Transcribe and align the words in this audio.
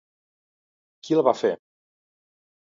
Qui 1.09 1.19
el 1.19 1.23
va 1.29 1.35
fer? 1.43 1.53